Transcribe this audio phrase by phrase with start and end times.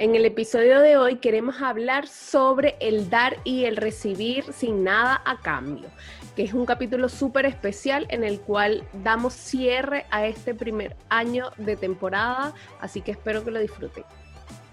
[0.00, 5.22] En el episodio de hoy queremos hablar sobre el dar y el recibir sin nada
[5.24, 5.88] a cambio,
[6.34, 11.52] que es un capítulo súper especial en el cual damos cierre a este primer año
[11.58, 14.02] de temporada, así que espero que lo disfruten.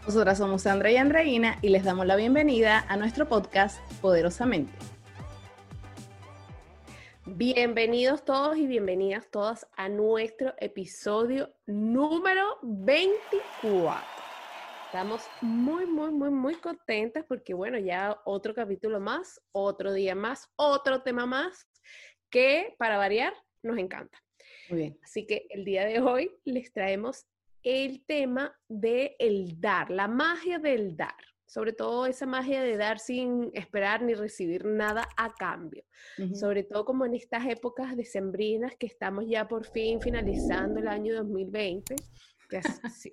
[0.08, 4.74] Nosotras somos Sandra y Andreina y les damos la bienvenida a nuestro podcast Poderosamente.
[7.28, 14.21] Bienvenidos todos y bienvenidas todas a nuestro episodio número 24.
[14.92, 20.50] Estamos muy, muy, muy, muy contentas porque, bueno, ya otro capítulo más, otro día más,
[20.58, 21.66] otro tema más
[22.30, 24.22] que, para variar, nos encanta.
[24.70, 25.00] Muy bien.
[25.02, 27.26] Así que el día de hoy les traemos
[27.64, 31.16] el tema del el dar, la magia del dar
[31.52, 35.84] sobre todo esa magia de dar sin esperar ni recibir nada a cambio,
[36.34, 41.14] sobre todo como en estas épocas decembrinas que estamos ya por fin finalizando el año
[41.14, 41.96] 2020.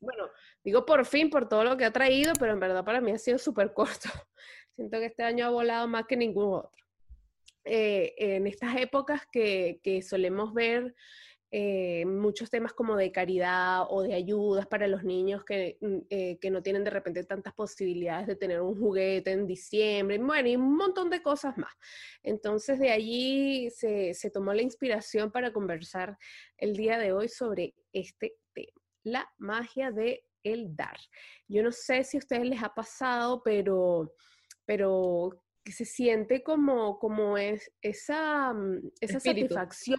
[0.01, 0.31] Bueno,
[0.65, 3.19] digo por fin por todo lo que ha traído, pero en verdad para mí ha
[3.19, 4.09] sido súper corto.
[4.77, 6.71] Siento que este año ha volado más que ningún otro.
[7.65, 10.95] Eh, en estas épocas que, que solemos ver
[11.51, 16.39] eh, muchos temas como de caridad o de ayudas para los niños que, mm, eh,
[16.39, 20.57] que, no tienen de repente tantas posibilidades de tener un juguete en diciembre, bueno, y
[20.57, 21.73] un montón de cosas más.
[22.23, 26.19] Entonces de allí se, se tomó la inspiración para conversar
[26.59, 28.73] el día de hoy sobre este tema,
[29.09, 30.97] la magia de el dar.
[31.49, 34.15] Yo no sé si a ustedes les ha pasado, pero,
[34.65, 35.31] pero
[35.65, 39.99] se siente como, como es, esa, mm, esa satisfacción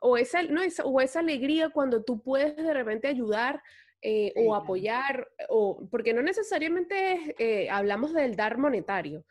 [0.00, 3.62] o esa, no, esa, o esa alegría cuando tú puedes de repente ayudar
[4.00, 9.24] eh, o apoyar, o, porque no necesariamente eh, hablamos del dar monetario,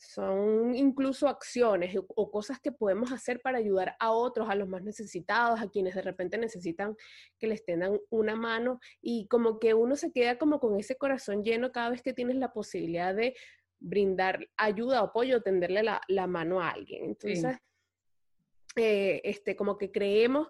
[0.00, 4.82] son incluso acciones o, cosas que podemos hacer para ayudar a otros, a los más
[4.82, 6.96] necesitados, a quienes de repente necesitan
[7.38, 11.44] que les tengan una mano y como que uno se queda como con ese corazón
[11.44, 13.34] lleno cada vez que tienes la posibilidad de
[13.78, 17.04] brindar ayuda, apoyo, tenderle la, la mano a alguien.
[17.04, 17.58] Entonces,
[18.76, 20.48] eh, este, como que creemos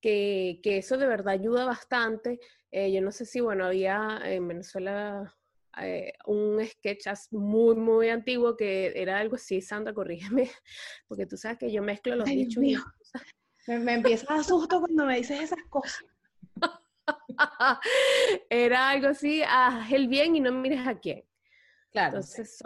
[0.00, 2.40] que, que, eso de verdad ayuda bastante.
[2.70, 5.36] Eh, yo no sé si, bueno, había en Venezuela
[5.82, 10.50] eh, un sketch muy, muy antiguo que era algo así, Sandra, corrígeme,
[11.08, 12.62] porque tú sabes que yo mezclo los dichos.
[13.66, 16.04] Me, me empieza a susto cuando me dices esas cosas.
[18.50, 21.24] era algo así, haz el bien y no mires a quién.
[21.90, 22.16] Claro.
[22.16, 22.62] Entonces,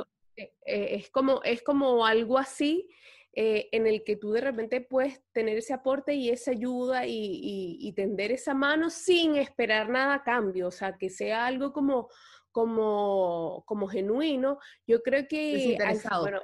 [0.65, 2.89] es, como, es como algo así
[3.33, 7.93] eh, en el que tú de repente puedes tener ese aporte y esa ayuda y,
[7.95, 12.09] tender esa mano sin esperar nada a cambio, o sea, que sea algo como,
[12.51, 14.59] como, como genuino.
[14.87, 15.77] Yo creo que...
[16.21, 16.41] Bueno,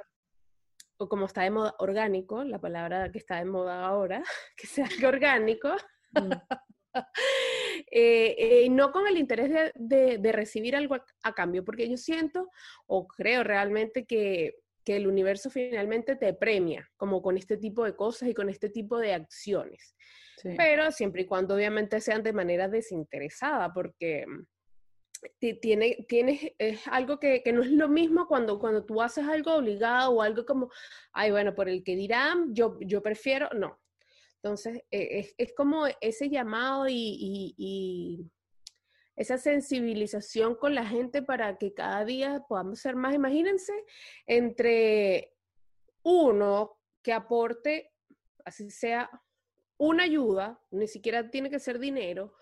[0.99, 4.23] o como está de moda, orgánico, la palabra que está de moda ahora,
[4.57, 5.69] que sea algo orgánico.
[6.13, 6.31] Mm.
[7.91, 12.49] Eh, eh, no con el interés de, recibir algo a, cambio, porque yo siento
[12.87, 14.55] o creo realmente que
[14.87, 18.69] que el universo finalmente te premia, como con este tipo de cosas y con este
[18.69, 19.97] tipo de acciones.
[20.55, 24.25] Pero siempre y cuando obviamente sean de manera desinteresada, porque
[25.61, 30.11] tiene, tienes, es algo que, no es lo mismo cuando, cuando tú haces algo obligado
[30.11, 30.69] o algo como,
[31.11, 33.79] ay, bueno, por el que dirán, yo, yo prefiero, no.
[34.43, 38.29] Entonces, e, es, como ese llamado y
[39.17, 43.73] esa sensibilización con la gente para que cada día podamos ser más, imagínense,
[44.27, 45.33] entre
[46.03, 47.91] uno que aporte,
[48.45, 49.09] así sea,
[49.77, 52.35] una ayuda, ni siquiera tiene que ser dinero,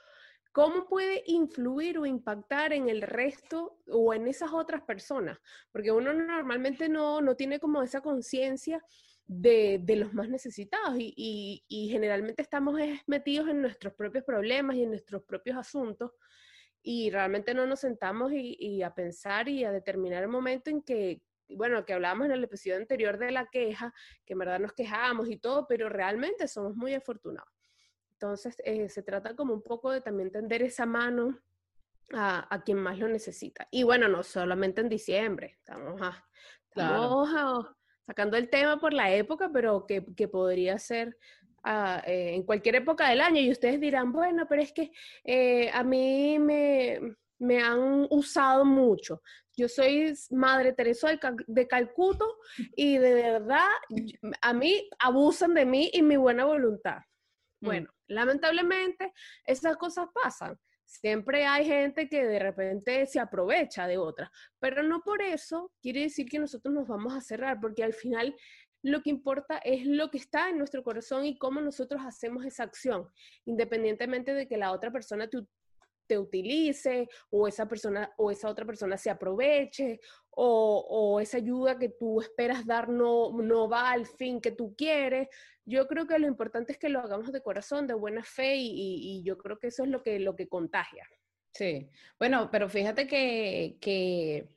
[0.55, 5.37] ¿cómo puede influir o impactar en el resto o en esas otras personas?
[5.69, 8.81] Porque uno normalmente no, no tiene como esa conciencia
[9.27, 14.83] de, de, los más necesitados y, y, generalmente estamos metidos en nuestros propios problemas y
[14.83, 16.11] en nuestros propios asuntos
[16.81, 21.21] y realmente no nos sentamos y, a pensar y a determinar el momento en que,
[21.49, 23.93] bueno, que hablábamos en el episodio anterior de la queja,
[24.25, 27.54] que en verdad nos quejamos y todo, pero realmente somos muy afortunados.
[28.15, 31.37] Entonces, eh, se trata como un poco de también tender esa mano
[32.13, 33.67] a, quien más lo necesita.
[33.71, 35.99] Y bueno, no solamente en diciembre, estamos,
[38.05, 41.17] sacando el tema por la época, pero que, que podría ser
[42.05, 44.91] eh, en cualquier época del año y ustedes dirán, bueno, pero es que
[45.23, 46.99] eh, a mí me,
[47.39, 49.21] me, han usado mucho.
[49.57, 52.37] Yo soy Madre Teresa de, de Calcuto
[52.75, 53.67] y de verdad
[54.41, 56.99] a mí abusan de mí y mi buena voluntad.
[57.65, 59.11] Bueno, lamentablemente
[59.45, 60.57] esas cosas pasan.
[60.85, 66.01] Siempre hay gente que de repente se aprovecha de otra, pero no por eso quiere
[66.01, 68.35] decir que nosotros nos vamos a cerrar, porque al final
[68.83, 72.63] lo que importa es lo que está en nuestro corazón y cómo nosotros hacemos esa
[72.63, 73.09] acción,
[73.45, 75.39] independientemente de que la otra persona te,
[76.07, 79.99] te utilice o esa persona o esa otra persona se aproveche
[80.37, 85.29] o, esa ayuda que tú esperas dar no, no va al fin que tú quieres.
[85.65, 89.23] Yo creo que lo importante es que lo hagamos de corazón, de buena fe y,
[89.23, 91.07] yo creo que eso es lo que, lo que contagia.
[91.51, 94.49] Sí, bueno, pero fíjate que, que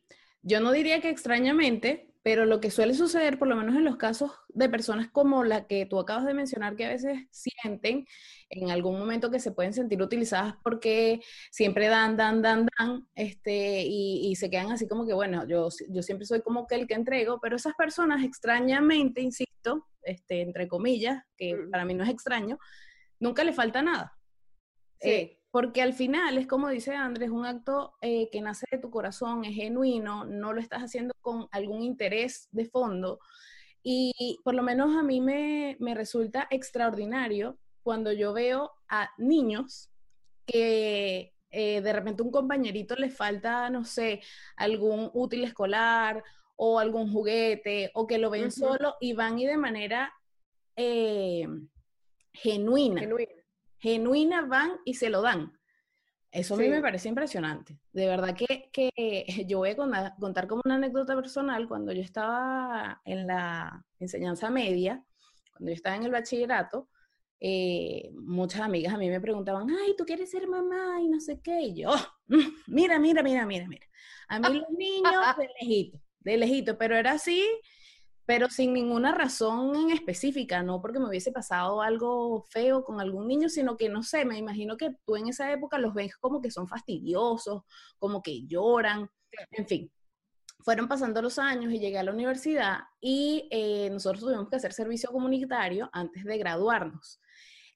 [0.43, 3.96] yo no diría que extrañamente, pero lo que suele suceder, por lo menos en los
[3.96, 8.06] casos de personas como la que tú acabas de mencionar, que a veces sienten
[8.50, 13.82] en algún momento que se pueden sentir utilizadas porque siempre dan, dan, dan, dan, este,
[13.82, 16.92] y, se quedan así como que, bueno, yo, yo siempre soy como que el que
[16.92, 22.58] entrego, pero esas personas extrañamente, insisto, este, entre comillas, que para mí no es extraño,
[23.20, 24.12] nunca le falta nada.
[25.00, 25.08] Sí.
[25.08, 28.90] Eh, porque al final es como dice Andrés, un acto eh, que nace de tu
[28.90, 33.19] corazón, es genuino, no lo estás haciendo con algún interés de fondo.
[33.82, 39.90] Y por lo menos a mí me, resulta extraordinario cuando yo veo a niños
[40.46, 44.20] que eh, de repente un compañerito le falta, no sé,
[44.54, 46.22] algún útil escolar
[46.54, 50.14] o algún juguete o que lo ven solo y van y de manera
[50.76, 51.49] eh,
[52.32, 53.38] genuina, genuina,
[53.78, 55.58] genuina van y se lo dan.
[56.30, 57.78] Eso a mí me parece impresionante.
[57.92, 58.92] De verdad que, que
[59.48, 61.66] yo voy a contar, como una anécdota personal.
[61.69, 65.02] Cuando yo estaba en la enseñanza media,
[65.52, 66.88] cuando yo estaba en el bachillerato,
[67.40, 71.00] eh, muchas amigas a mí me preguntaban, ay, ¿tú quieres ser mamá?
[71.00, 71.60] Y no sé qué.
[71.62, 71.94] Y yo,
[72.66, 73.86] mira, mira, mira, mira, mira.
[74.28, 77.42] A mí los niños de lejito, de lejito, pero era así
[78.28, 83.26] pero sin ninguna razón en específica, no porque me hubiese pasado algo feo con algún
[83.26, 86.42] niño, sino que no sé, me imagino que tú en esa época los ves como
[86.42, 87.62] que son fastidiosos,
[87.98, 89.08] como que lloran,
[89.52, 89.90] en fin.
[90.58, 94.75] Fueron pasando los años y llegué a la universidad y eh, nosotros tuvimos que hacer
[94.75, 97.22] servicio comunitario antes de graduarnos.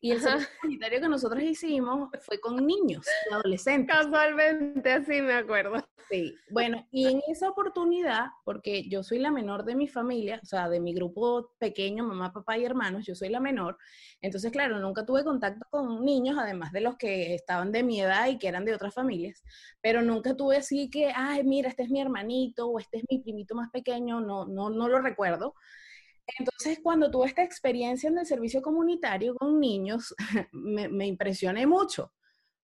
[0.03, 3.97] Y el servicio comunitario que nosotros hicimos fue con niños adolescentes.
[3.97, 5.83] Casualmente, así me acuerdo.
[6.13, 10.45] Sí, bueno, y en esa oportunidad, porque yo soy la menor de mi familia, o
[10.45, 13.79] sea, de mi grupo pequeño, mamá, papá y hermanos, yo soy la menor,
[14.21, 18.29] entonces, claro, nunca tuve contacto con niños, además de los que estaban de mi edad
[18.29, 19.43] y que eran de otras familias,
[19.81, 23.21] pero nunca tuve así que, ay, mira, este es mi hermanito o este es mi
[23.21, 25.55] primito más pequeño, no, no, no lo recuerdo.
[26.39, 30.15] Entonces, cuando tuve esta experiencia en el servicio comunitario con niños,
[30.53, 32.13] me, impresioné mucho,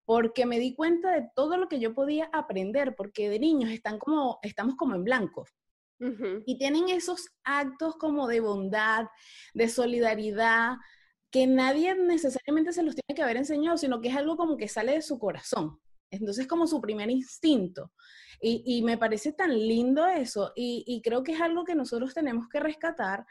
[0.09, 3.99] porque me di cuenta de todo lo que yo podía aprender, porque de niños están
[3.99, 5.45] como, estamos como en blanco.
[6.47, 9.09] Y tienen esos actos como de bondad,
[9.53, 10.77] de solidaridad,
[11.31, 14.67] que nadie necesariamente se los tiene que haber enseñado, sino que es algo como que
[14.67, 15.79] sale de su corazón.
[16.11, 17.93] Entonces, como su primer instinto.
[18.41, 22.61] Y, me parece tan lindo eso y, creo que es algo que nosotros tenemos que
[22.61, 23.27] rescatar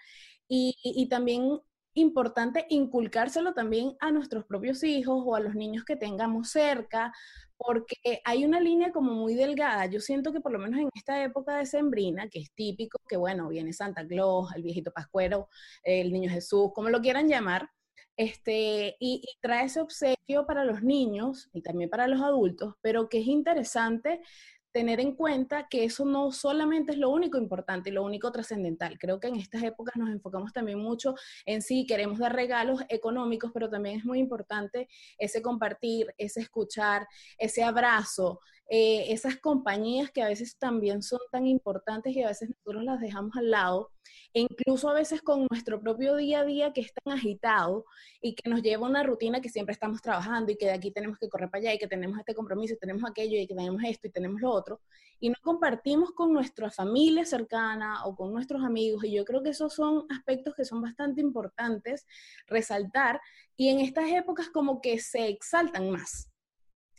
[0.48, 1.60] y, también
[2.00, 7.14] importante inculcárselo también a nuestros propios hijos o a los niños que tengamos cerca,
[7.58, 9.88] porque hay una línea como muy delgada.
[9.88, 13.18] Yo siento que por lo menos en esta época de Sembrina, que es típico, que
[13.18, 15.50] bueno, viene Santa Claus, el viejito Pascuero,
[15.84, 17.70] el niño Jesús, como lo quieran llamar,
[18.16, 23.10] este, y, y, trae ese obsequio para los niños y también para los adultos, pero
[23.10, 24.22] que es interesante
[24.78, 29.00] tener en cuenta que eso no solamente es lo único importante y lo único trascendental.
[29.00, 31.16] Creo que en estas épocas nos enfocamos también mucho
[31.48, 37.08] en sí, queremos dar regalos económicos, pero también es muy importante ese compartir, ese escuchar,
[37.40, 42.50] ese abrazo, eh, esas compañías que a veces también son tan importantes y a veces
[42.50, 43.92] nosotros las dejamos al lado,
[44.34, 47.86] e incluso a veces con nuestro propio día a día que es tan agitado
[48.22, 51.18] y que nos lleva una rutina que siempre estamos trabajando y que de aquí tenemos
[51.18, 53.82] que correr para allá y que tenemos este compromiso y tenemos aquello y que tenemos
[53.86, 54.82] esto y tenemos lo otro,
[55.20, 59.50] y no compartimos con nuestra familia cercana o con nuestros amigos, y yo creo que
[59.50, 62.06] esos son aspectos que son bastante importantes
[62.48, 63.22] resaltar,
[63.56, 66.30] y en estas épocas como que se exaltan más.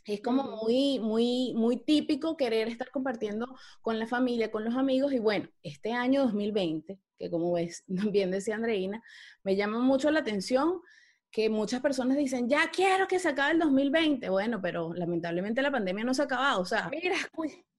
[0.09, 5.13] Es como muy, muy, muy típico querer estar compartiendo con la familia, con los amigos.
[5.13, 9.03] Y bueno, este año 2020, que como ves, bien decía Andreina,
[9.43, 10.81] me llama mucho la atención
[11.29, 14.29] que muchas personas dicen, ya quiero que se acabe el 2020.
[14.29, 16.61] Bueno, pero lamentablemente la pandemia no se ha acabado.
[16.61, 17.15] O sea, mira,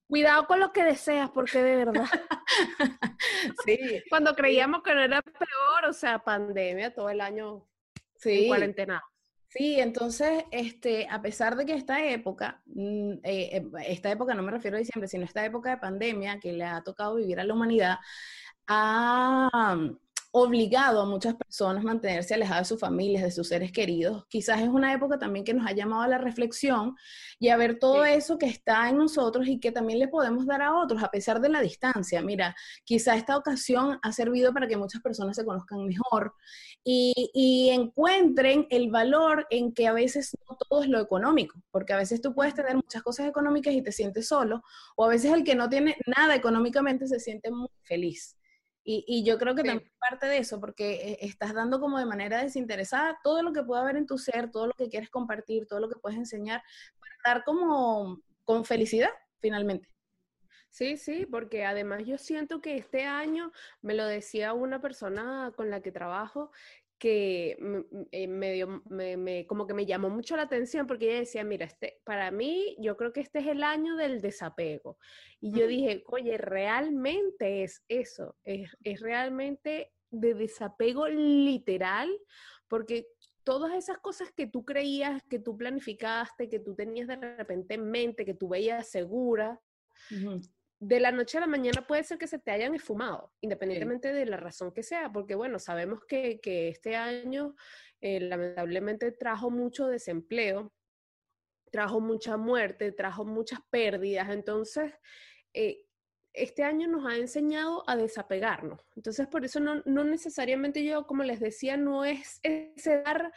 [0.06, 2.06] cuidado con lo que deseas, porque de verdad.
[3.66, 3.76] sí.
[4.08, 7.66] Cuando creíamos que no era peor, o sea, pandemia todo el año
[8.14, 8.42] sí.
[8.42, 9.02] en cuarentena.
[9.52, 14.42] Sí, entonces, este, a pesar de que esta época, mm, eh, eh, esta época no
[14.44, 17.44] me refiero a diciembre, sino esta época de pandemia que le ha tocado vivir a
[17.44, 17.96] la humanidad,
[18.68, 19.76] ha,
[20.32, 24.26] obligado a muchas personas mantenerse alejadas de sus familias, de sus seres queridos.
[24.28, 26.94] Quizás es una época también que nos ha llamado a la reflexión
[27.38, 30.62] y a ver todo eso que está en nosotros y que también le podemos dar
[30.62, 32.22] a otros a pesar de la distancia.
[32.22, 36.34] Mira, quizás esta ocasión ha servido para que muchas personas se conozcan mejor
[36.84, 41.92] y, y encuentren el valor en que a veces no todo es lo económico, porque
[41.92, 44.62] a veces tú puedes tener muchas cosas económicas y te sientes solo,
[44.96, 48.39] o a veces el que no tiene nada económicamente se siente muy feliz.
[48.82, 52.42] Y, yo creo que también parte de eso, porque eh, estás dando como de manera
[52.42, 55.80] desinteresada todo lo que puede haber en tu ser, todo lo que quieres compartir, todo
[55.80, 56.62] lo que puedes enseñar,
[56.98, 59.88] para dar como con felicidad, finalmente.
[60.70, 65.68] Sí, sí, porque además yo siento que este año, me lo decía una persona con
[65.68, 66.52] la que trabajo,
[67.00, 67.56] que
[68.12, 71.98] eh, me, me, como que me llamó mucho la atención porque ella decía, mira, este,
[72.04, 74.98] para mí yo creo que este es el año del desapego.
[75.40, 82.10] Y yo dije, oye, realmente es eso, es, es realmente de desapego literal,
[82.68, 83.08] porque
[83.44, 87.90] todas esas cosas que tú creías, que tú planificaste, que tú tenías de repente en
[87.90, 89.58] mente, que tú veías segura,
[90.80, 94.24] de la noche a la mañana puede ser que se te hayan esfumado, independientemente de
[94.24, 97.54] la razón que sea, porque bueno, sabemos que, este año
[98.00, 100.72] eh, lamentablemente trajo mucho desempleo,
[101.70, 104.92] trajo mucha muerte, trajo muchas pérdidas, entonces
[105.52, 105.84] eh,
[106.32, 108.80] este año nos ha enseñado a desapegarnos.
[108.96, 113.32] Entonces, por eso no, no necesariamente yo, como les decía, no es ese dar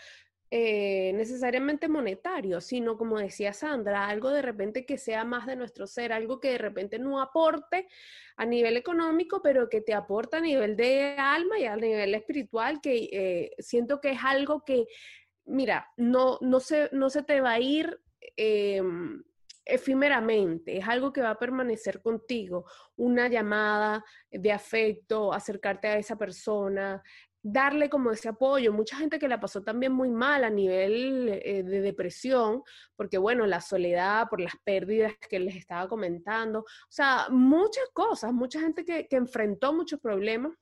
[0.56, 5.88] eh, necesariamente monetario, sino como decía Sandra, algo de repente que sea más de nuestro
[5.88, 7.88] ser, algo que de repente no aporte
[8.38, 12.82] a nivel económico, pero que te aporta a nivel de alma y a nivel espiritual,
[12.82, 14.86] que eh, siento que es algo que,
[15.46, 18.00] mira, no, no, se, no se te va a ir.
[18.38, 19.24] Em,
[19.66, 26.16] efímeramente, es algo que va a permanecer contigo, una llamada de afecto, acercarte a esa
[26.16, 27.02] persona,
[27.44, 28.72] darle como ese apoyo.
[28.72, 32.64] Mucha gente que la pasó también muy mal a nivel eh, de depresión,
[32.96, 38.34] porque bueno, la soledad, por las pérdidas que les estaba comentando, o sea, muchas cosas,
[38.34, 40.54] mucha gente que, enfrentó muchos problemas.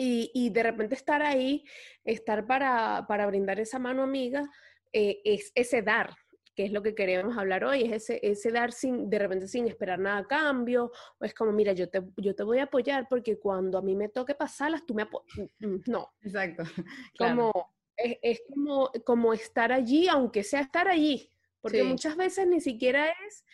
[0.00, 1.64] Y, de repente estar ahí,
[2.04, 4.48] estar para, para brindar esa mano amiga,
[4.92, 6.14] eh, es ese dar,
[6.58, 9.68] que es lo que queremos hablar hoy, es ese, ese dar sin, de repente sin
[9.68, 13.06] esperar nada a cambio, o es como, mira, yo te, yo te voy a apoyar
[13.08, 15.28] porque cuando a mí me toque pasarlas, tú me apoyas.
[15.60, 16.10] Mm, no.
[16.20, 16.64] Exacto.
[17.16, 17.52] Como,
[17.96, 23.08] es, es, como, como estar allí, aunque sea estar allí, porque muchas veces ni siquiera
[23.08, 23.44] es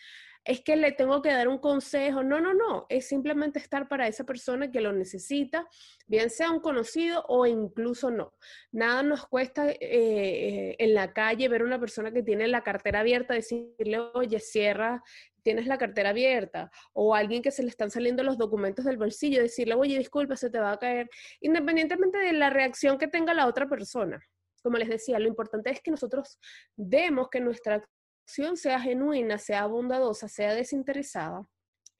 [0.45, 2.23] es que le tengo que dar un consejo.
[2.23, 2.85] No, no, no.
[2.87, 5.67] Es simplemente estar para esa persona que lo necesita,
[6.05, 8.33] bien sea un conocido o incluso no.
[8.71, 12.99] Nada nos cuesta eh, eh, en la calle ver una persona que tiene la cartera
[12.99, 15.03] abierta, decirle, oye, cierra,
[15.41, 16.71] tienes la cartera abierta.
[16.93, 20.51] O alguien que se le están saliendo los documentos del bolsillo, decirle, oye, disculpa, se
[20.51, 21.09] te va a caer.
[21.41, 24.21] Independientemente de la reacción que tenga la otra persona
[24.65, 26.39] como les decía, lo importante es que nosotros
[26.75, 27.87] demos que nuestra
[28.25, 31.47] sea genuina, sea bondadosa, sea desinteresada.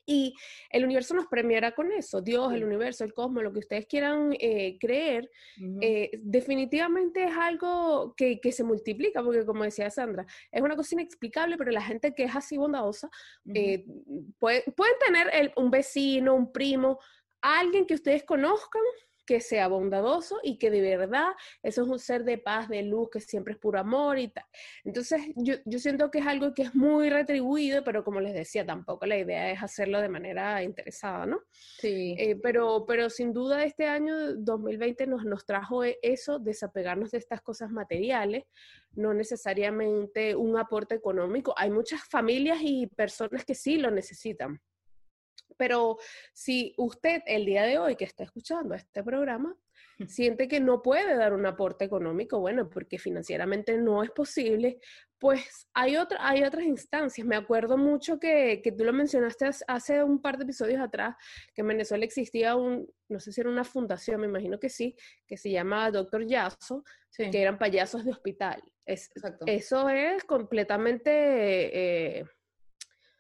[0.08, 0.36] Y
[0.70, 2.22] el universo nos premiará con eso.
[2.22, 5.32] Dios, el universo, el cosmos, lo que ustedes quieran eh, creer,
[5.82, 11.58] eh, definitivamente es algo que, se multiplica, porque como decía Sandra, es una cosa inexplicable,
[11.58, 13.10] pero la gente que es así bondadosa,
[13.54, 13.84] eh,
[14.38, 14.64] pueden
[15.04, 17.00] tener un vecino, un primo,
[17.42, 18.84] alguien que ustedes conozcan
[19.26, 21.28] que sea bondadoso y que de verdad
[21.64, 24.46] eso es un ser de paz, de luz, que siempre es puro amor y tal.
[24.84, 28.66] Entonces, yo, yo siento que es algo que es muy retribuido, pero como les decía,
[28.66, 31.42] tampoco la idea es hacerlo de manera interesada, ¿no?
[31.80, 32.16] Sí.
[32.18, 37.18] Eh, pero, pero sin duda este año 2020 nos, nos trajo e, eso, desapegarnos de
[37.18, 38.44] estas cosas materiales,
[38.94, 41.54] no necesariamente un aporte económico.
[41.58, 44.62] Hay muchas familias y personas que sí lo necesitan.
[45.58, 45.98] Pero
[46.34, 49.56] si usted el día de hoy que está escuchando este programa
[50.08, 54.80] siente que no puede dar un aporte económico, bueno, porque financieramente no es posible,
[55.20, 57.26] pues hay, otra, hay otras instancias.
[57.26, 61.16] Me acuerdo mucho que, que tú lo mencionaste hace un par de episodios atrás,
[61.54, 64.96] que en Venezuela existía un, no sé si era una fundación, me imagino que sí,
[65.26, 66.84] que se llama Doctor Yaso,
[67.18, 68.62] que eran payasos de hospital.
[68.86, 69.10] Es,
[69.46, 72.20] eso es completamente...
[72.20, 72.26] Eh,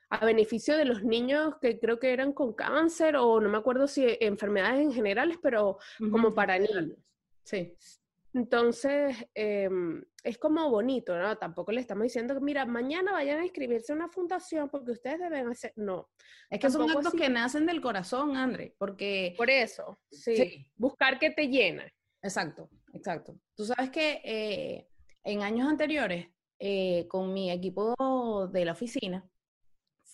[0.09, 3.88] a beneficio de los niños que creo que eran con cáncer o no me acuerdo
[3.88, 5.77] si enfermedades en generales, pero
[6.12, 6.97] como para niños.
[7.43, 7.75] Sí.
[8.35, 11.38] Entonces, em, es como bonito, ¿no?
[11.38, 15.19] Tampoco le estamos diciendo que, mira, mañana vayan a inscribirse a una fundación porque ustedes
[15.21, 15.71] deben hacer.
[15.77, 16.09] No.
[16.50, 19.33] Es que son actos que nacen del corazón, André, porque.
[19.38, 20.67] Por eso, sí.
[20.75, 21.89] Buscar que te llena.
[22.21, 23.39] Exacto, exacto.
[23.55, 24.89] Tú sabes que eh,
[25.24, 26.27] en años anteriores,
[26.59, 29.25] eh, con mi equipo de la oficina,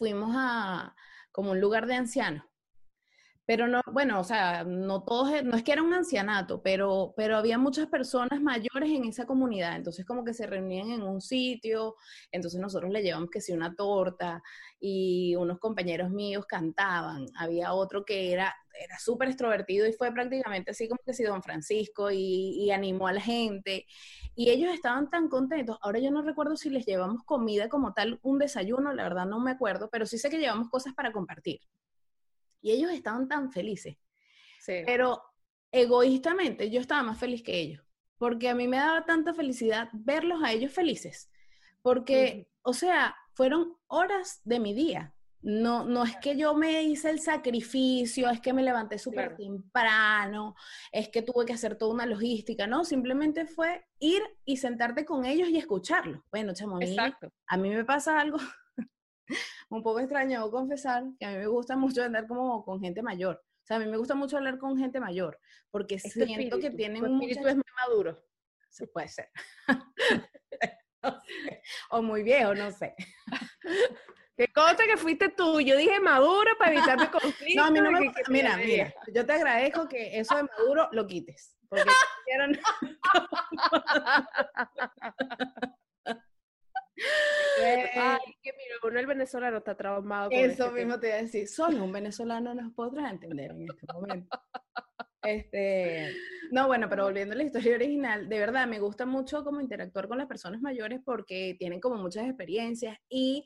[0.02, 0.96] fuimos a
[1.32, 2.44] como un lugar de ancianos.
[3.46, 7.14] pero no, bueno, o sea, no todos, e, no es que era un ancianato, pero,
[7.18, 11.22] pero había muchas personas mayores en esa comunidad, entonces como que se reunían en un
[11.22, 11.96] sitio,
[12.32, 14.42] entonces nosotros le llevamos que sí una torta
[14.80, 20.72] y unos compañeros míos cantaban, había otro que era, era súper extrovertido y fue prácticamente
[20.72, 23.86] así como que sí Don Francisco y, y animó a la gente
[24.36, 28.20] y ellos estaban tan contentos, ahora yo no recuerdo si les llevamos comida como tal,
[28.24, 31.60] un desayuno, la verdad no me acuerdo, pero sí sé que llevamos cosas para compartir.
[32.62, 33.98] Y ellos estaban tan felices.
[34.86, 35.22] Pero
[35.72, 37.84] egoístamente yo estaba más feliz que ellos,
[38.18, 41.30] porque a mí me daba tanta felicidad verlos a ellos felices,
[41.82, 45.14] porque, o sea, fueron horas de mi día.
[45.44, 50.56] No, no es que yo me hice el sacrificio, es que me levanté súper temprano,
[50.92, 55.26] es que tuve que hacer toda una logística, no, simplemente fue ir y sentarte con
[55.26, 56.22] ellos y escucharlos.
[56.32, 57.18] Bueno, chamo, a
[57.48, 58.38] a mí me pasa algo
[59.70, 63.02] un poco extraño, debo confesar que a mí me gusta mucho andar como con gente
[63.02, 63.38] mayor.
[63.38, 65.40] O sea, a mí me gusta mucho hablar con gente mayor,
[65.72, 68.24] porque siento que tienen un espíritu es muy maduro.
[68.70, 69.30] Se puede ser.
[71.90, 72.96] o muy viejo, no sé.
[74.42, 75.62] Qué cosa que fuiste tú.
[75.62, 77.32] Yo dije maduro para evitarme conflicto.
[77.62, 81.06] No, a mí no me Mira, mira, yo te agradezco que eso de maduro lo
[81.06, 81.56] quites.
[81.70, 81.84] Porque
[82.26, 82.46] quiero...
[87.96, 90.32] Ay, que mira, uno el venezolano está traumado.
[90.32, 93.70] Con Eso este mismo te iba a decir, solo un venezolano nos podrá entender en
[93.70, 94.42] este momento.
[95.22, 96.16] Este,
[96.50, 100.08] no, bueno, pero volviendo a la historia original, de verdad me gusta mucho como interactuar
[100.08, 103.44] con las personas mayores porque tienen como muchas experiencias y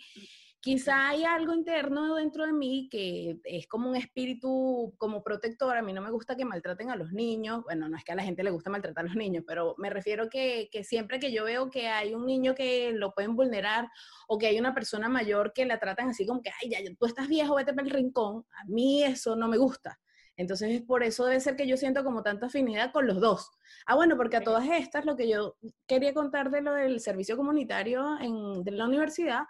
[0.65, 5.77] Quizá hay algo interno dentro de mí que es como un espíritu como protector.
[5.77, 7.63] A mí no me gusta que maltraten a los niños.
[7.65, 9.91] Bueno, no es que a la gente le gusta maltratar a los niños, pero me
[9.91, 13.91] refiero que, que siempre que yo veo que hay un niño que lo pueden vulnerar
[14.27, 17.05] o que hay una persona mayor que la tratan así como que, ay, ya, tú
[17.05, 19.99] estás viejo, vete para el rincón, a mí eso no me gusta.
[20.37, 23.51] Entonces, por eso debe ser que yo siento como tanta afinidad con los dos.
[23.85, 25.55] Ah, bueno, porque a todas estas, lo que yo
[25.87, 29.43] quería contar de lo del servicio comunitario en, de la universidad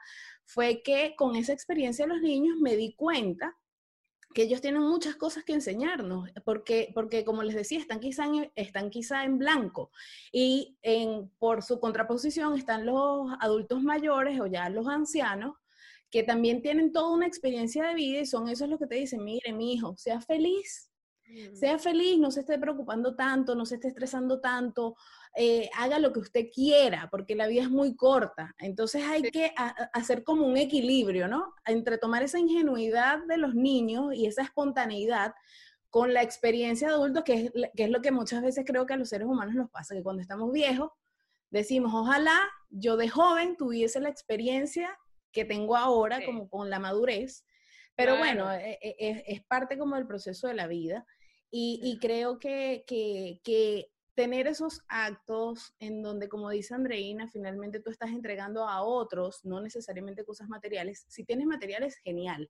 [0.46, 3.56] fue que con esa experiencia de los niños me di cuenta
[4.36, 8.52] que ellos tienen muchas cosas que enseñarnos, porque, porque como les decía, están quizá en,
[8.56, 9.92] están quizá en blanco
[10.30, 15.56] y en, por su contraposición están los adultos mayores o ya los ancianos,
[16.12, 19.24] que también tienen toda una experiencia de vida y son esos los que te dicen,
[19.24, 20.92] mire, mi hijo, sea feliz,
[21.28, 21.56] mm.
[21.56, 24.98] sea feliz, no se esté preocupando tanto, no se esté estresando tanto,
[25.36, 28.56] eh, haga lo que usted quiera, porque la vida es muy corta.
[28.58, 29.54] Entonces hay que
[29.94, 31.54] hacer como un equilibrio, ¿no?
[31.66, 35.34] Entre tomar esa ingenuidad de los niños y esa espontaneidad
[35.90, 38.94] con la experiencia de adultos, que es, que es lo que muchas veces creo que
[38.94, 40.92] a los seres humanos nos pasa, que cuando estamos viejos
[41.50, 42.38] decimos, ojalá
[42.70, 44.98] yo de joven tuviese la experiencia
[45.32, 47.46] que tengo ahora, como con la madurez.
[47.96, 51.06] Pero bueno, e, e, es, parte como del proceso de la vida.
[51.50, 57.90] Y, creo que, que, que, tener esos actos en donde, como dice Andreina, finalmente tú
[57.90, 61.06] estás entregando a otros, no necesariamente cosas materiales.
[61.10, 62.50] Si tienes materiales, genial.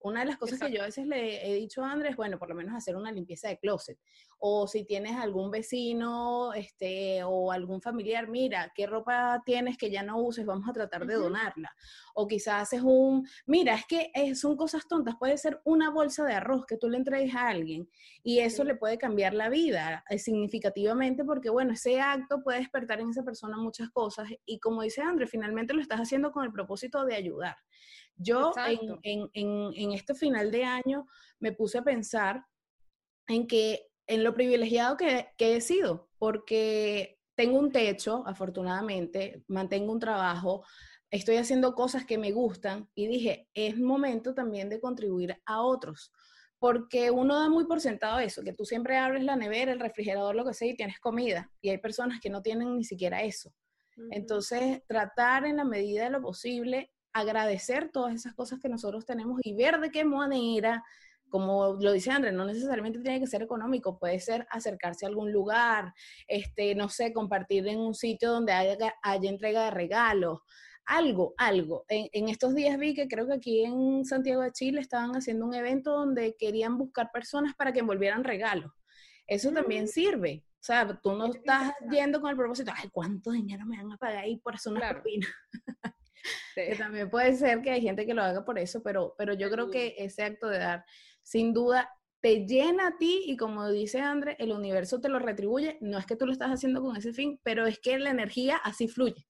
[0.00, 2.48] Una de las cosas que yo a veces le he dicho a Andrés, bueno, por
[2.48, 3.98] lo menos hacer una limpieza de closet.
[4.38, 10.04] O si tienes algún vecino este, o algún familiar, mira, ¿qué ropa tienes que ya
[10.04, 10.46] no uses?
[10.46, 11.74] Vamos a tratar de donarla.
[12.14, 15.16] O quizás haces un, mira, es que eh, son cosas tontas.
[15.18, 17.90] Puede ser una bolsa de arroz que tú le entregues a alguien
[18.22, 23.00] y eso le puede cambiar la vida eh, significativamente porque, bueno, ese acto puede despertar
[23.00, 24.28] en esa persona muchas cosas.
[24.46, 27.56] Y como dice Andrés, finalmente lo estás haciendo con el propósito de ayudar.
[28.18, 28.52] Yo
[29.02, 31.06] en, este final de año
[31.38, 32.44] me puse a pensar
[33.28, 40.00] en que en lo privilegiado que, he sido, porque tengo un techo, afortunadamente, mantengo un
[40.00, 40.64] trabajo,
[41.10, 46.12] estoy haciendo cosas que me gustan y dije, es momento también de contribuir a otros,
[46.58, 50.34] porque uno da muy por sentado eso, que tú siempre abres la nevera, el refrigerador,
[50.34, 53.54] lo que sea, y tienes comida, y hay personas que no tienen ni siquiera eso.
[54.10, 59.40] Entonces, tratar en la medida de lo posible agradecer todas esas cosas que nosotros tenemos
[59.42, 60.84] y ver de qué manera,
[61.28, 65.32] como lo dice Andrés, no necesariamente tiene que ser económico, puede ser acercarse a algún
[65.32, 65.92] lugar,
[66.26, 70.40] este, no sé, compartir en un sitio donde haya, haya entrega de regalos,
[70.88, 71.84] algo, algo.
[71.88, 75.54] En, estos días vi que creo que aquí en Santiago de Chile estaban haciendo un
[75.54, 78.72] evento donde querían buscar personas para que envolvieran regalos.
[79.26, 79.88] Eso también mm.
[79.88, 80.44] sirve.
[80.54, 83.98] O sea, tú no estás yendo con el propósito, ay, ¿cuánto dinero me van a
[83.98, 85.02] pagar ahí por hacer una claro.
[86.54, 89.48] Que también puede ser que hay gente que lo haga por eso, pero, pero yo
[89.50, 90.84] creo que ese acto de dar,
[91.22, 91.88] sin duda,
[92.20, 95.78] te llena a ti y como dice André, el universo te lo retribuye.
[95.80, 98.56] No es que tú lo estás haciendo con ese fin, pero es que la energía
[98.56, 99.27] así fluye.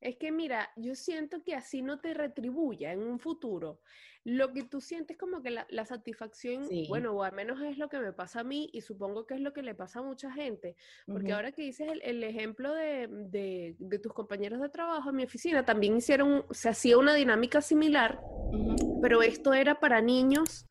[0.00, 3.80] Es que mira, yo siento que así no te retribuya en un futuro.
[4.24, 7.98] Lo que tú sientes como que la, satisfacción, bueno, o al menos es lo que
[7.98, 10.76] me pasa a mí y supongo que es lo que le pasa a mucha gente.
[11.06, 15.96] Porque ahora que dices el, ejemplo de, tus compañeros de trabajo en mi oficina, también
[15.96, 18.20] hicieron, se hacía una dinámica similar,
[19.02, 20.66] pero esto era para niños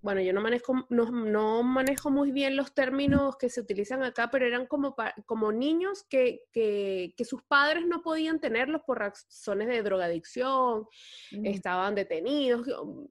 [0.00, 4.46] bueno, yo no manejo, no, manejo muy bien los términos que se utilizan acá, pero
[4.46, 4.94] eran como,
[5.26, 10.86] como niños que, que, sus padres no podían tenerlos por razones de drogadicción,
[11.42, 12.66] estaban detenidos,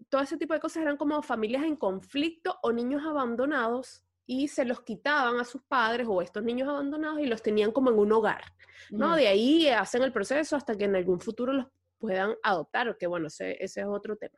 [0.10, 4.66] todo ese tipo de cosas eran como familias en conflicto o niños abandonados y se
[4.66, 8.12] los quitaban a sus padres o estos niños abandonados y los tenían como en un
[8.14, 8.44] hogar,
[8.92, 9.16] ¿no?
[9.16, 13.28] De ahí hacen el proceso hasta que en algún futuro los puedan adoptar, que bueno,
[13.28, 14.38] ese, ese es otro tema.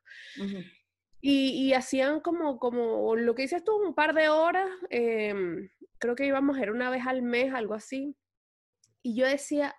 [1.22, 6.26] Y, hacían como, como lo que dices tú, un par de horas, em, creo que
[6.26, 8.16] íbamos a ir una vez al mes, algo así.
[9.02, 9.76] Y yo decía,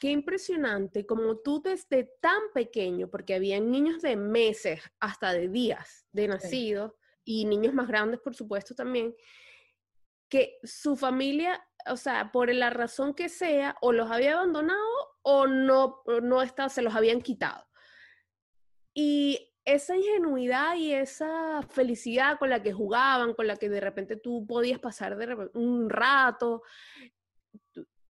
[0.00, 6.06] qué impresionante, como tú desde tan pequeño, porque había niños de meses hasta de días
[6.12, 6.96] de nacido,
[7.28, 9.14] y niños más grandes, por supuesto, también,
[10.30, 14.80] que su familia, o sea, por la razón que sea, o los había abandonado
[15.20, 17.66] o no, no está, se los habían quitado.
[18.94, 24.16] Y esa ingenuidad y esa felicidad con la que jugaban, con la que de repente
[24.16, 26.62] tú podías pasar de un rato,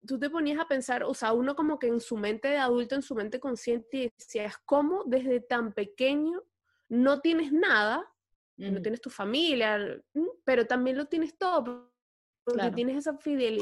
[0.07, 2.95] tú, te ponías a pensar, o sea, uno como que en su mente de adulto,
[2.95, 6.43] en su mente consciente, decías, ¿cómo desde tan pequeño
[6.89, 8.09] no tienes nada?
[8.57, 9.79] No tienes tu familia,
[10.15, 11.92] mm, pero también lo tienes todo,
[12.45, 13.19] porque tienes esa,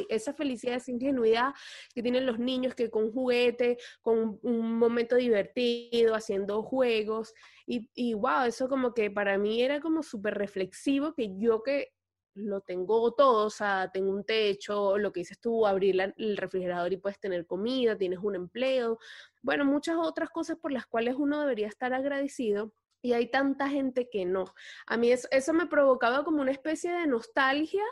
[0.09, 1.53] esa felicidad, esa ingenuidad
[1.95, 7.33] que tienen los niños que con juguete, con un momento divertido, haciendo juegos.
[7.67, 11.89] Y, y wow, eso como que para mí era como súper reflexivo que yo que
[12.35, 16.93] lo tengo todo, o sea, tengo un techo, lo que dices tú, abrir el refrigerador
[16.93, 18.99] y puedes tener comida, tienes un empleo,
[19.43, 22.73] bueno, muchas otras cosas por las cuales uno debería estar agradecido.
[23.03, 24.45] Y hay tanta gente que no.
[24.87, 27.83] A mí eso me provocaba como una especie de nostalgia,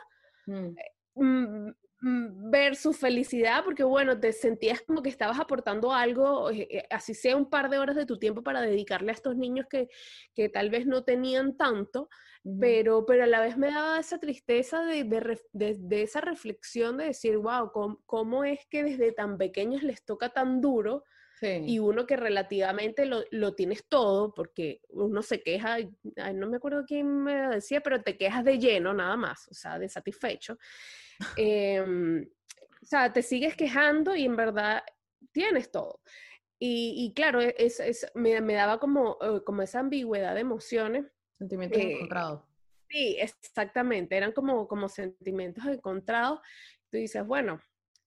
[0.48, 0.76] Mm.
[0.78, 6.50] Eh, mm, mm, ver su felicidad, porque bueno, te sentías como que estabas aportando algo,
[6.50, 9.36] eh, eh, así sea un par de horas de tu tiempo para dedicarle a estos
[9.36, 9.88] niños que,
[10.34, 12.08] que tal vez no tenían tanto,
[12.60, 17.06] pero, pero a la vez me daba esa tristeza de, de, de, esa reflexión de
[17.06, 21.04] decir, wow, ¿cómo, ¿cómo, es que desde tan pequeños les toca tan duro
[21.42, 25.78] y uno que relativamente lo, lo, tienes todo, porque uno se queja,
[26.34, 29.78] no me acuerdo quién me decía, pero te quejas de lleno nada más, o sea,
[29.78, 30.58] de satisfecho.
[31.36, 32.28] Em,
[32.82, 34.82] o sea, te sigues quejando y en verdad
[35.32, 36.00] tienes todo.
[36.58, 40.40] Y, y claro, e, es, es, me, me, daba como, eh, como esa ambigüedad de
[40.40, 41.06] emociones.
[41.38, 42.42] Sentimientos eh, encontrados.
[42.88, 46.40] Sí, exactamente, eran como, como sentimientos encontrados.
[46.90, 47.60] Tú dices, bueno,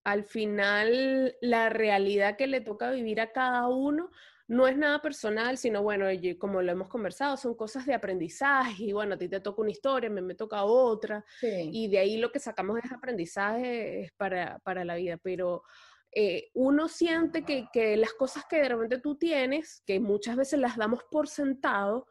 [0.04, 4.10] al final la realidad que le toca vivir a cada uno
[4.48, 8.92] no es nada personal, sino bueno, como lo hemos conversado, son cosas de aprendizaje y
[8.92, 12.34] bueno, a ti te toca una historia, me, me toca otra y de ahí lo
[12.34, 15.64] que sacamos ese aprendizaje es para, la vida, pero
[16.12, 20.60] eh, uno siente que, que, las cosas que de repente tú tienes, que muchas veces
[20.60, 22.08] las damos por sentado,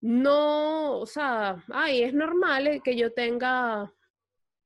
[0.00, 3.94] no, o sea, ay, es normal que yo tenga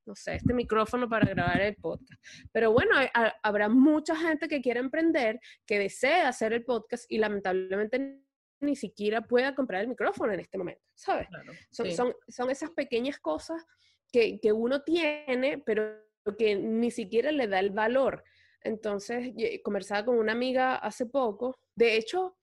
[0.09, 2.21] no sé, este micrófono para grabar el podcast.
[2.51, 2.97] Pero bueno,
[3.43, 8.23] habrá mucha gente que quiere emprender, que desea hacer el podcast y lamentablemente
[8.61, 11.29] ni siquiera pueda comprar el micrófono en este momento, ¿sabes?
[11.71, 13.65] son, son, son, esas pequeñas cosas
[14.11, 16.01] que, que uno tiene, pero
[16.39, 18.25] que ni siquiera le da el valor.
[18.63, 22.39] Entonces, conversaba con una amiga hace poco, de hecho,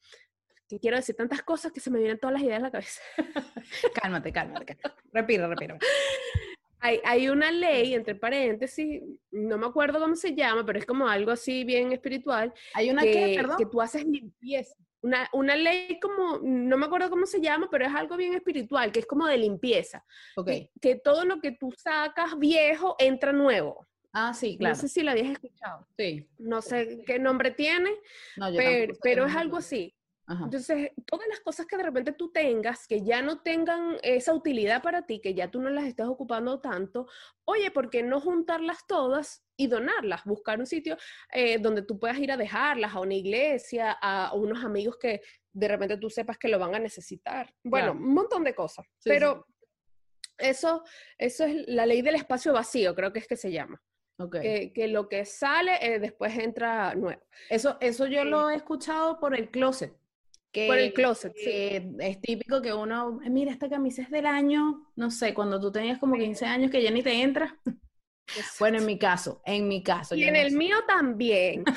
[0.69, 3.01] que quiero decir tantas cosas que se me vienen todas las ideas a la cabeza.
[4.01, 5.01] cálmate, cálmate, cálmate.
[5.11, 5.77] Repira, repira.
[7.03, 11.31] Hay, una ley, entre paréntesis, no me acuerdo cómo se llama, pero es como algo
[11.31, 12.53] así bien espiritual.
[12.73, 14.75] Hay una que, que tú haces limpieza.
[15.01, 18.91] Una, una, ley como, no me acuerdo cómo se llama, pero es algo bien espiritual,
[18.91, 20.03] que es como de limpieza.
[20.35, 20.71] Okay.
[20.81, 23.85] Que, todo lo que tú sacas viejo entra nuevo.
[24.13, 24.75] Ah, sí, claro.
[24.75, 25.85] No sé si la habías escuchado.
[25.97, 26.27] Sí.
[26.37, 27.91] No sé qué nombre tiene,
[28.55, 29.93] pero, pero es algo así.
[30.27, 34.81] Entonces, todas las cosas que de repente tú tengas, que ya no tengan esa utilidad
[34.81, 37.07] para ti, que ya tú no las estás ocupando tanto,
[37.45, 40.23] oye, ¿por qué no juntarlas todas y donarlas?
[40.25, 40.97] Buscar un sitio
[41.31, 45.21] eh, donde tú puedas ir a dejarlas, a una iglesia, a, unos amigos que
[45.53, 47.53] de repente tú sepas que lo van a necesitar.
[47.63, 48.85] Bueno, un montón de cosas.
[49.03, 49.45] pero
[50.39, 50.83] Eso,
[51.19, 53.79] eso es la ley del espacio vacío, creo que es que se llama.
[54.17, 54.71] Okay.
[54.71, 57.21] Que, lo que sale eh, después entra nuevo.
[57.49, 59.93] Eso, eso yo lo he escuchado por el closet.
[60.67, 61.33] Por el closet.
[61.35, 61.81] Sí.
[61.99, 65.99] Es típico que uno, mira, esta camisa es del año, no sé, cuando tú tenías
[65.99, 67.57] como 15 años que ya ni te entra.
[68.59, 70.15] Bueno, en mi caso, en mi caso.
[70.15, 71.63] Y en el mío también.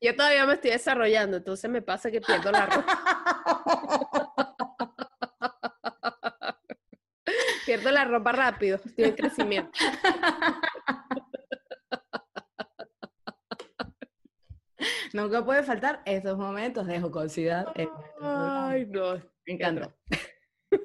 [0.00, 3.00] Yo todavía me estoy desarrollando, entonces me pasa que pierdo la ropa.
[7.64, 9.70] pierdo la ropa rápido, estoy en crecimiento.
[15.14, 17.72] Nunca puede faltar estos momentos de jocosidad.
[18.20, 19.14] Ay, no.
[19.46, 19.94] Me encanta.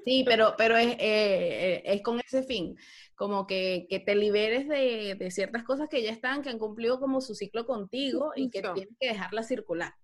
[0.06, 2.78] Sí, pero, pero es, eh, eh, es con ese fin,
[3.16, 7.00] como que, que te liberes de, de, ciertas cosas que ya están, que han cumplido
[7.00, 9.96] como su ciclo contigo y que tienes que dejarla circular.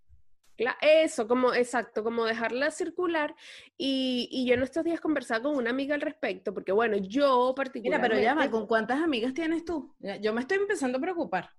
[0.82, 3.36] Eso, como exacto, como dejarla circular.
[3.78, 7.54] Y, y, yo en estos días conversaba con una amiga al respecto, porque bueno, yo
[7.56, 8.16] particularmente...
[8.18, 9.94] Mira, pero ya ¿con cuántas amigas tienes tú?
[10.20, 11.52] Yo me estoy empezando a preocupar.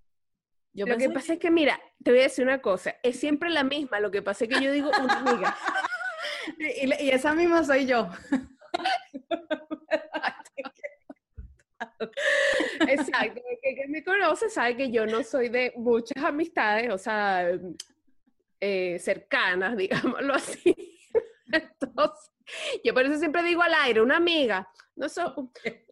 [0.76, 3.48] Yo lo que pasa es que, mira, te voy a decir una cosa, es siempre
[3.48, 5.56] la misma, lo que pasa es que yo digo una amiga.
[6.58, 8.10] y, y, esa misma soy yo.
[12.88, 16.98] Exacto, el que, que, me conoce sabe que yo no soy de muchas amistades, o
[16.98, 17.58] sea,
[18.60, 20.74] eh, cercanas, digámoslo así.
[21.50, 22.30] Entonces,
[22.85, 25.24] yo por eso siempre digo al aire, una amiga, no soy,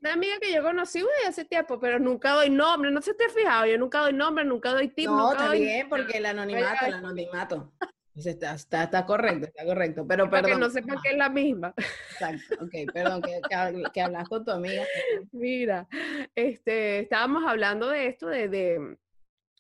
[0.01, 3.29] una amiga que yo conocí hace tiempo, pero nunca doy nombre, no se te ha
[3.29, 5.07] fijado, yo nunca doy nombre, nunca doy tip.
[5.07, 7.73] No, está bien, porque el anonimato, el anonimato.
[8.17, 10.61] Está, está, está, correcto, está correcto, pero Para perdón.
[10.61, 11.75] que no sepa que es la misma.
[11.77, 14.85] Exacto, ok, perdón, que, que, que, hablas con tu amiga.
[15.33, 15.89] Mira,
[16.37, 18.97] este, estábamos hablando de esto, de, de,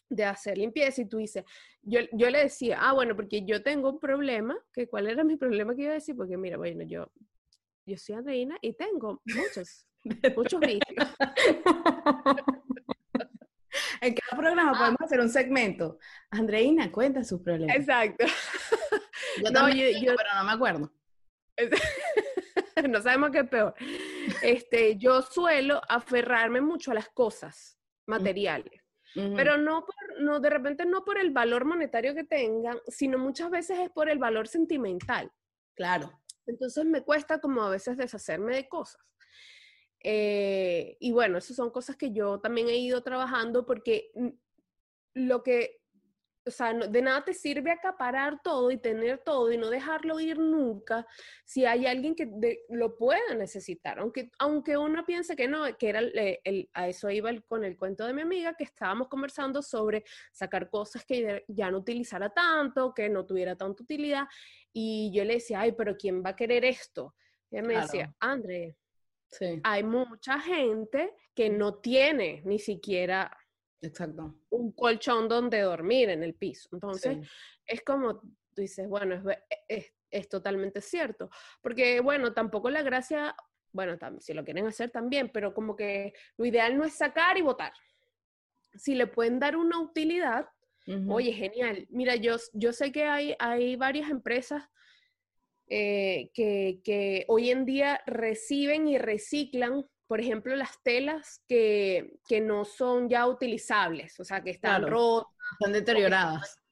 [0.09, 1.45] de hacer limpieza, y tú dices,
[1.83, 5.37] yo, yo le decía, ah, bueno, porque yo tengo un problema, que cuál era mi
[5.37, 7.11] problema que iba a decir, porque mira, bueno, yo,
[7.87, 9.87] yo soy Andreina y tengo muchos,
[10.37, 11.09] muchos vicios.
[14.01, 14.79] En cada programa ah.
[14.79, 15.99] podemos hacer un segmento.
[16.31, 17.75] Andreina cuenta sus problemas.
[17.77, 18.27] Exacto.
[19.43, 20.93] Yo no, yo, tengo, yo, pero no me acuerdo.
[22.89, 23.75] no sabemos qué es peor.
[24.43, 28.84] Este, yo suelo aferrarme mucho a las cosas materiales.
[29.17, 29.37] Uh -huh.
[29.37, 33.51] Pero no, por, no, de repente no por el valor monetario que tengan, sino muchas
[33.51, 35.31] veces es por el valor sentimental.
[35.75, 36.21] Claro.
[36.47, 39.01] Entonces me cuesta como a veces deshacerme de cosas.
[40.01, 44.13] Eh, y bueno, esas son cosas que yo también he ido trabajando porque
[45.15, 45.81] lo que,
[46.47, 50.21] o sea, no, de nada te sirve acaparar todo y tener todo y no dejarlo
[50.21, 51.07] ir nunca
[51.45, 53.99] si hay alguien que de, lo pueda necesitar.
[53.99, 57.65] Aunque, aunque uno piense que no, que era el, el, a eso iba el, con
[57.65, 62.29] el cuento de mi amiga, que estábamos conversando sobre sacar cosas que ya no utilizara
[62.31, 64.25] tanto, que no tuviera tanta utilidad.
[64.73, 67.15] Y yo le decía, ay, pero ¿quién va a querer esto?
[67.51, 67.87] Y ella me claro.
[67.87, 68.77] decía, André,
[69.31, 69.61] Sí.
[69.65, 73.37] Hay mucha gente que no tiene ni siquiera
[73.85, 74.35] Exacto.
[74.51, 76.69] un colchón donde dormir en el piso.
[76.73, 77.29] Entonces, sí.
[77.67, 78.21] es como
[78.55, 81.29] tú dices, bueno, es, es, es, totalmente cierto.
[81.61, 83.37] Porque, bueno, tampoco la gracia,
[83.73, 87.43] bueno, si lo quieren hacer también, pero como que lo ideal no es sacar y
[87.43, 87.73] votar.
[88.75, 90.49] Si le pueden dar una utilidad,
[90.87, 91.15] uh -huh.
[91.15, 91.87] oye, genial.
[91.91, 94.63] Mira, yo, yo sé que hay, hay varias empresas
[95.69, 102.41] eh, que, que, hoy en día reciben y reciclan, por ejemplo, las telas que, que
[102.41, 105.33] no son ya utilizables, o sea, que están claro, rotas.
[105.53, 106.63] Están deterioradas.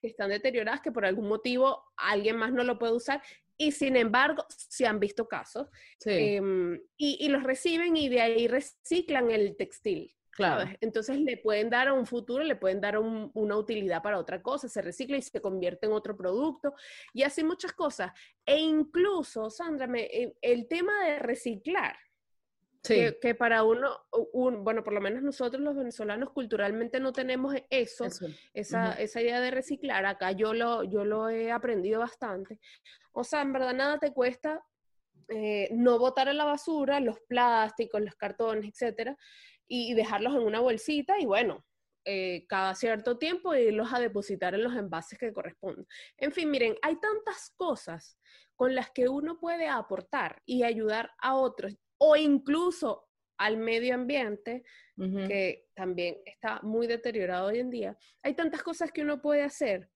[0.00, 3.22] Que están deterioradas, que por algún motivo alguien más no lo puede usar.
[3.58, 5.68] Y sin embargo, se han visto casos.
[5.98, 6.10] Sí.
[6.10, 10.12] Eh, y, y los reciben y de ahí reciclan el textil.
[10.36, 10.60] Claro.
[10.60, 10.76] ¿sabes?
[10.82, 14.42] Entonces le pueden dar a un futuro, le pueden dar un, una utilidad para otra
[14.42, 16.74] cosa, se recicla y se convierte en otro producto
[17.14, 18.12] y así muchas cosas.
[18.44, 21.96] E incluso, Sandra, me, el tema de reciclar,
[22.86, 22.94] sí.
[22.94, 27.54] que, que, para uno, un, bueno, por lo menos nosotros los venezolanos culturalmente no tenemos
[27.70, 28.26] eso, eso.
[28.54, 28.98] Esa, uh -huh.
[28.98, 32.58] esa idea de reciclar, acá yo lo, yo lo he aprendido bastante.
[33.12, 34.64] O sea, en verdad nada te cuesta
[35.28, 39.16] eh, no botar a la basura los plásticos, los cartones, etcétera,
[39.66, 41.64] y dejarlos en una bolsita y bueno,
[42.04, 45.86] eh, cada cierto tiempo irlos a depositar en los envases que corresponden.
[46.16, 48.16] En fin, miren, hay tantas cosas
[48.54, 54.62] con las que uno puede aportar y ayudar a otros o incluso al medio ambiente,
[54.96, 55.28] uh -huh.
[55.28, 57.98] que también está muy deteriorado hoy en día.
[58.22, 59.90] Hay tantas cosas que uno puede hacer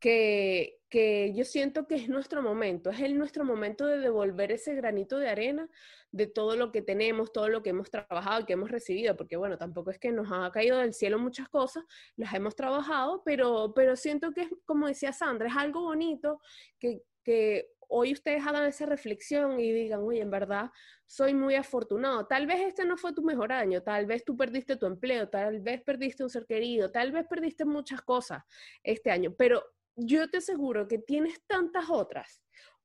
[0.00, 4.74] que, que yo siento que es nuestro momento, es el nuestro momento de devolver ese
[4.74, 5.68] granito de arena
[6.10, 9.36] de todo lo que tenemos, todo lo que hemos trabajado y que hemos recibido, porque
[9.36, 11.84] bueno, tampoco es que nos ha caído del cielo muchas cosas,
[12.16, 16.40] las hemos trabajado, pero, pero siento que es, como decía Sandra, es algo bonito
[16.78, 20.70] que, que hoy ustedes hagan esa reflexión y digan, oye, en verdad
[21.06, 22.26] soy muy afortunado.
[22.26, 25.60] Tal vez este no fue tu mejor año, tal vez tú perdiste tu empleo, tal
[25.60, 28.44] vez perdiste un ser querido, tal vez perdiste muchas cosas
[28.82, 29.62] este año, pero
[29.96, 32.40] yo te aseguro que tienes tantas otras,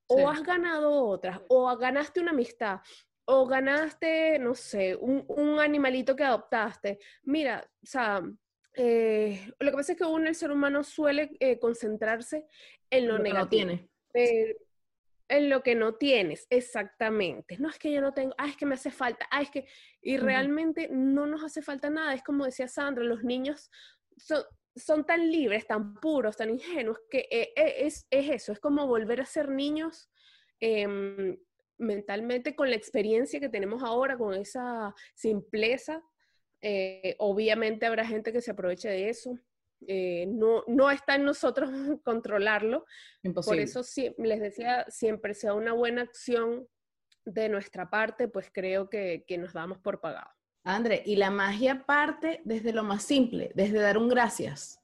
[0.07, 0.23] o sí.
[0.23, 2.79] has ganado otras, o ganaste una amistad,
[3.25, 6.99] o ganaste, no sé, un, un, animalito que adoptaste.
[7.23, 8.21] Mira, o sea,
[8.73, 12.45] eh, lo que pasa es que uno, el ser humano, suele eh, concentrarse
[12.89, 13.47] en lo, negativo.
[13.49, 13.89] tiene.
[15.27, 17.57] En lo que no tienes, exactamente.
[17.57, 19.67] No es que yo no tengo, ah, es que me hace falta, ah, es que...
[20.01, 22.13] Y realmente no nos hace falta nada.
[22.13, 23.71] Es como decía Sandra, los niños
[24.17, 24.43] son,
[24.75, 29.21] son tan libres, tan puros, tan ingenuos, que eh, es, es, eso, es como volver
[29.21, 30.09] a ser niños
[30.59, 31.37] em,
[31.77, 36.03] mentalmente con la experiencia que tenemos ahora, con esa simpleza
[36.67, 39.37] eh, obviamente habrá gente que se aproveche de eso.
[39.87, 41.69] Eh, no, no está en nosotros
[42.03, 42.85] controlarlo.
[43.33, 43.81] Por eso
[44.17, 46.67] les decía, siempre sea una buena acción
[47.25, 50.29] de nuestra parte, pues creo que, nos damos por pagado.
[50.63, 54.79] André, y la magia parte desde lo más simple, desde dar un gracias,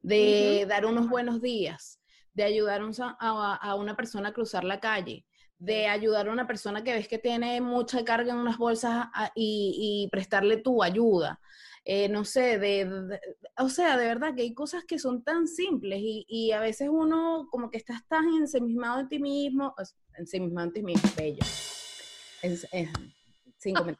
[0.00, 2.00] de dar unos buenos días,
[2.32, 5.26] de ayudar a, a, una persona a cruzar la calle,
[5.62, 9.30] de ayudar a una persona que ves que tiene mucha carga en unas bolsas ah,
[9.36, 11.40] y, prestarle tu ayuda.
[11.84, 13.20] Eh, no sé, de,
[13.58, 17.46] o sea, de verdad que hay cosas que son tan simples y, a veces uno
[17.48, 19.72] como que estás tan ensemismado en ti mismo,
[20.18, 21.44] ensemismado en ti mismo, bello.
[22.42, 22.66] Es,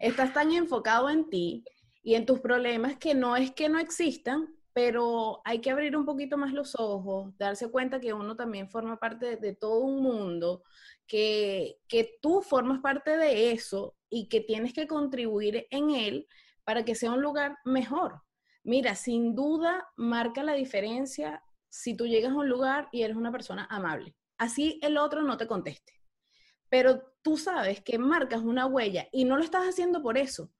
[0.00, 1.64] estás tan enfocado en ti
[2.02, 6.04] y en tus problemas que no es que no existan, pero hay que abrir un
[6.04, 10.62] poquito más los ojos, darse cuenta que uno también forma parte de, todo un mundo,
[11.06, 16.26] que, que tú formas parte de eso y que tienes que contribuir en él
[16.64, 18.22] para que sea un lugar mejor.
[18.64, 23.32] Mira, sin duda marca la diferencia si tú llegas a un lugar y eres una
[23.32, 24.14] persona amable.
[24.38, 26.00] Así el otro no te conteste.
[26.68, 30.50] Pero tú sabes que marcas una huella y no lo estás haciendo por eso.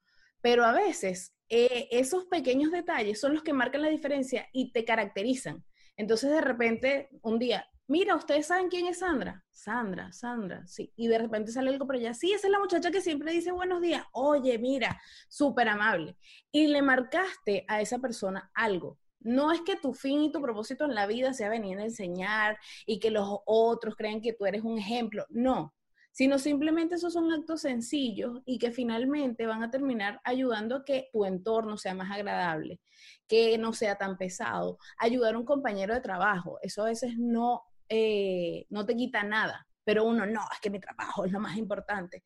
[0.41, 4.85] Pero a veces eh, esos pequeños detalles son los que marcan la diferencia y te
[4.85, 5.63] caracterizan.
[5.97, 9.43] Entonces de repente, un día, mira, ¿ustedes saben quién es Sandra?
[9.51, 10.91] Sandra, Sandra, sí.
[10.95, 13.51] Y de repente sale algo por allá, sí, esa es la muchacha que siempre dice
[13.51, 14.03] buenos días.
[14.13, 16.17] Oye, mira, súper amable.
[16.51, 18.99] Y le marcaste a esa persona algo.
[19.19, 22.57] No es que tu fin y tu propósito en la vida sea venir a enseñar
[22.85, 25.25] y que los otros crean que tú eres un ejemplo.
[25.29, 25.73] No,
[26.13, 31.09] sino simplemente esos son actos sencillos y que finalmente van a terminar ayudando a que
[31.11, 32.79] tu entorno sea más agradable,
[33.27, 37.63] que no sea tan pesado, ayudar a un compañero de trabajo, eso a veces no,
[37.89, 41.57] eh, no te quita nada, pero uno no, es que mi trabajo es lo más
[41.57, 42.23] importante.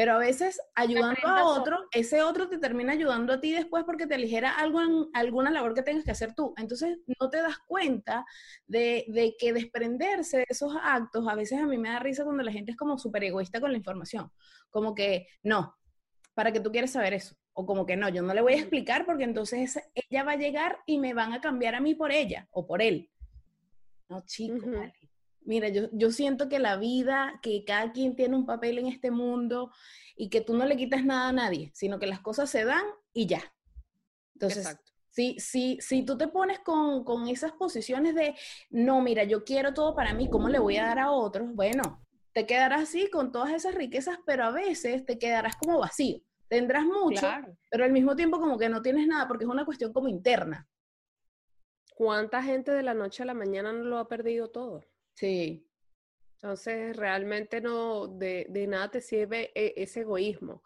[0.00, 4.06] Pero a veces ayudando a otro, ese otro te termina ayudando a ti después porque
[4.06, 6.54] te aligera algo en alguna labor que tengas que hacer tú.
[6.56, 8.24] Entonces no te das cuenta
[8.66, 12.42] de, de que desprenderse de esos actos, a veces a mí me da risa cuando
[12.42, 14.32] la gente es como súper egoísta con la información.
[14.70, 15.76] Como que, no,
[16.32, 17.36] ¿para que tú quieres saber eso?
[17.52, 20.36] O como que no, yo no le voy a explicar porque entonces ella va a
[20.36, 23.10] llegar y me van a cambiar a mí por ella o por él.
[24.08, 24.66] No, chico,
[25.50, 29.10] Mira, yo, yo siento que la vida, que cada quien tiene un papel en este
[29.10, 29.72] mundo
[30.14, 32.84] y que tú no le quitas nada a nadie, sino que las cosas se dan
[33.12, 33.42] y ya.
[34.34, 38.36] Entonces, si, si, si tú te pones con, con esas posiciones de,
[38.70, 41.52] no, mira, yo quiero todo para mí, ¿cómo le voy a dar a otros?
[41.52, 46.20] Bueno, te quedarás así con todas esas riquezas, pero a veces te quedarás como vacío.
[46.46, 47.26] Tendrás mucho,
[47.68, 50.68] pero al mismo tiempo como que no tienes nada porque es una cuestión como interna.
[51.96, 54.84] ¿Cuánta gente de la noche a la mañana no lo ha perdido todo?
[55.20, 55.66] Sí.
[56.36, 60.62] Entonces, realmente no, de, nada te sirve e, ese egoísmo.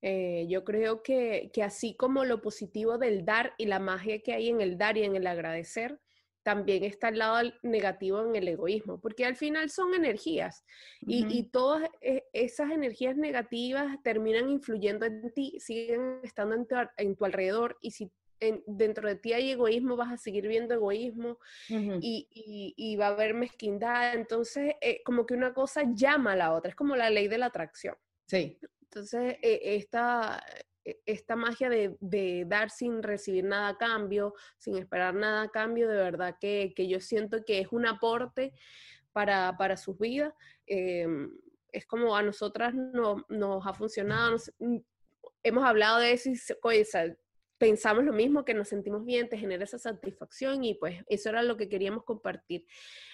[0.00, 4.48] Eh, yo creo que, así como lo positivo del dar y la magia que hay
[4.48, 6.00] en el dar y en el agradecer,
[6.42, 10.64] también está el lado negativo en el egoísmo, porque al final son energías
[11.02, 17.14] y, todas e, esas energías negativas terminan influyendo en ti, siguen estando en tu, en
[17.16, 18.10] tu alrededor y si
[18.66, 24.14] dentro de ti hay egoísmo, vas a seguir viendo egoísmo y, va a haber mezquindad.
[24.14, 27.38] Entonces, eh, como que una cosa llama a la otra, es como la ley de
[27.38, 27.96] la atracción.
[28.26, 28.58] Sí.
[28.82, 30.42] Entonces, eh, esta,
[30.84, 35.88] e, esta magia de, dar sin recibir nada a cambio, sin esperar nada a cambio,
[35.88, 38.52] de verdad que, yo siento que es un aporte
[39.12, 40.32] para, para sus vidas.
[40.66, 41.30] Em,
[41.72, 44.78] es como a nosotras no, nos ha funcionado, mm,
[45.42, 46.36] hemos hablado de eso y
[47.60, 51.42] pensamos lo mismo, que nos sentimos bien, te genera esa satisfacción y pues eso era
[51.42, 52.64] lo que queríamos compartir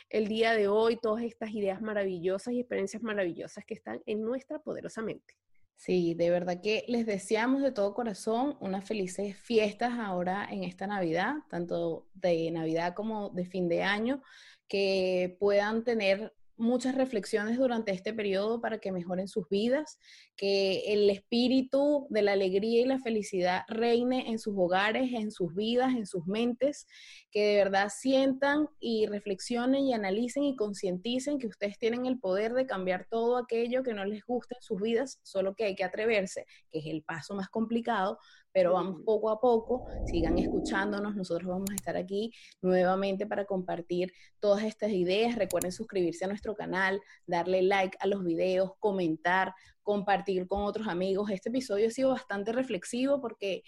[0.08, 4.60] el día de hoy, todas estas ideas maravillosas y experiencias maravillosas que están en nuestra
[4.60, 5.34] poderosa mente.
[5.74, 10.86] Sí, de verdad que les deseamos de todo corazón unas felices fiestas ahora en esta
[10.86, 14.22] Navidad, tanto de Navidad como de fin de año,
[14.68, 19.98] que puedan tener muchas reflexiones durante este periodo para que mejoren sus vidas,
[20.36, 25.54] que el espíritu de la alegría y la felicidad reine en sus hogares, en sus
[25.54, 26.86] vidas, en sus mentes,
[27.30, 32.54] que de verdad sientan y reflexionen y analicen y concienticen que ustedes tienen el poder
[32.54, 35.84] de cambiar todo aquello que no les gusta en sus vidas, solo que hay que
[35.84, 38.18] atreverse, que es el paso más complicado,
[38.56, 42.32] pero vamos poco a poco, sigan escuchándonos, nosotros vamos a estar aquí
[42.62, 45.34] nuevamente para compartir todas estas ideas.
[45.34, 49.52] Recuerden suscribirse a nuestro canal, darle like a los videos, comentar,
[49.82, 51.28] compartir con otros amigos.
[51.28, 53.62] Este episodio ha sido bastante reflexivo porque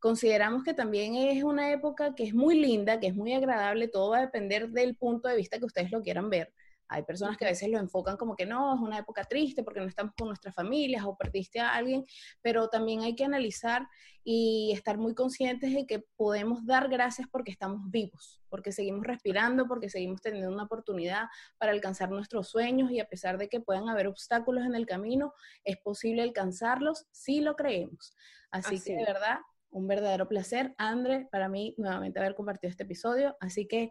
[0.00, 4.10] consideramos que también es una época que es muy linda, que es muy agradable, todo
[4.10, 6.52] va a depender del punto de vista que ustedes lo quieran ver.
[6.88, 9.80] Hay personas que a veces lo enfocan como que no, es una época triste porque
[9.80, 12.04] no estamos con nuestras familias o perdiste a alguien,
[12.42, 13.88] pero también hay que analizar
[14.24, 19.66] y estar muy conscientes de que podemos dar gracias porque estamos vivos, porque seguimos respirando,
[19.66, 21.26] porque seguimos teniendo una oportunidad
[21.58, 25.34] para alcanzar nuestros sueños y a pesar de que puedan haber obstáculos en el camino,
[25.64, 28.14] es posible alcanzarlos si lo creemos.
[28.50, 29.38] Así, que de verdad,
[29.70, 33.36] un verdadero placer, André, para mí nuevamente haber compartido este episodio.
[33.40, 33.90] Así que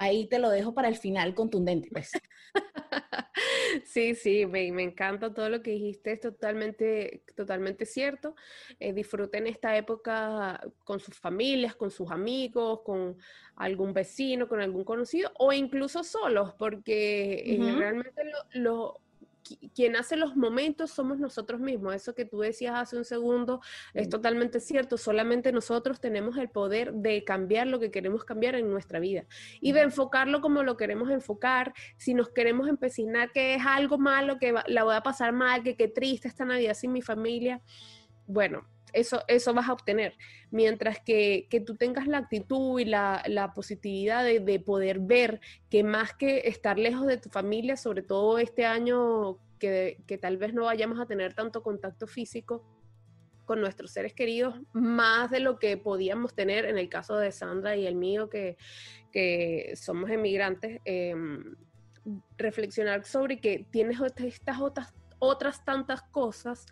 [0.00, 2.10] ahí te lo dejo para el final contundente, pues.
[3.84, 8.34] Sí, sí, me, encanta todo lo que dijiste, es totalmente, totalmente cierto.
[8.80, 13.16] Eh, disfruten esta época con sus familias, con sus amigos, con
[13.54, 18.22] algún vecino, con algún conocido o incluso solos, porque eh, realmente
[18.54, 19.00] lo
[19.74, 21.94] quien hace los momentos somos nosotros mismos.
[21.94, 23.60] Eso que tú decías hace un segundo
[23.94, 24.96] es totalmente cierto.
[24.96, 29.24] Solamente nosotros tenemos el poder de cambiar lo que queremos cambiar en nuestra vida
[29.60, 31.74] y de enfocarlo como lo queremos enfocar.
[31.96, 35.76] Si nos queremos empecinar que es algo malo, que la voy a pasar mal, que
[35.76, 37.62] qué triste esta Navidad sin mi familia,
[38.26, 40.16] bueno, eso, eso vas a obtener.
[40.50, 46.42] Mientras que, tú tengas la actitud y la, positividad de, poder ver que más que
[46.46, 51.06] estar lejos de tu familia, sobre todo este año que, tal vez no vayamos a
[51.06, 52.64] tener tanto contacto físico
[53.44, 57.76] con nuestros seres queridos, más de lo que podíamos tener en el caso de Sandra
[57.76, 58.56] y el mío, que,
[59.74, 61.56] somos emigrantes, em,
[62.38, 66.66] reflexionar sobre que tienes estas otras, otras tantas cosas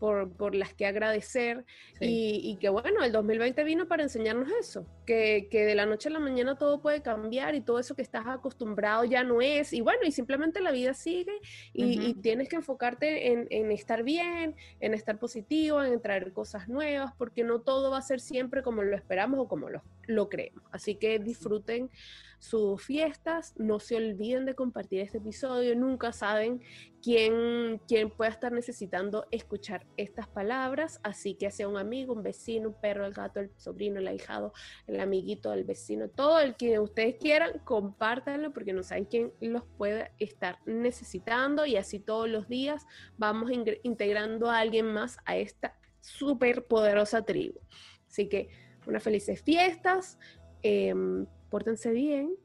[0.00, 1.64] por, por las que agradecer
[2.00, 6.08] y, y, que bueno, el 2020 vino para enseñarnos eso, que, que, de la noche
[6.08, 9.74] a la mañana todo puede cambiar y todo eso que estás acostumbrado ya no es
[9.74, 11.38] y bueno, y simplemente la vida sigue
[11.74, 16.66] y, y tienes que enfocarte en, en, estar bien, en estar positivo, en traer cosas
[16.66, 20.28] nuevas, porque no todo va a ser siempre como lo esperamos o como lo, lo
[20.28, 20.64] creemos.
[20.72, 21.90] Así que disfruten
[22.38, 23.54] sus fiestas.
[23.56, 25.76] No se olviden de compartir este episodio.
[25.76, 26.62] Nunca saben
[27.02, 31.00] quién, quién puede estar necesitando escuchar estas palabras.
[31.02, 34.52] Así que sea un amigo, un vecino, un perro, el gato, el sobrino, el ahijado,
[34.86, 39.64] el amiguito del vecino, todo el que ustedes quieran, compártanlo porque no saben quién los
[39.76, 41.66] puede estar necesitando.
[41.66, 42.86] Y así todos los días
[43.18, 43.50] vamos
[43.82, 47.60] integrando a alguien más a esta súper poderosa tribu.
[48.08, 48.48] Así que
[48.90, 50.18] unas felices fiestas.
[50.62, 52.36] Em, pórtense bien,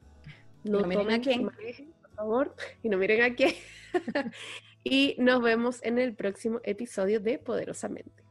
[0.64, 3.54] no, miren a quién, por favor, y no miren a quién.
[4.84, 8.25] y nos vemos en el próximo episodio de Poderosamente.